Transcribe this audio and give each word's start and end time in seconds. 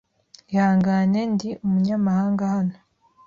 Ihangane, 0.53 1.19
Ndi 1.33 1.49
umunyamahanga 1.65 2.43
hano. 2.53 2.75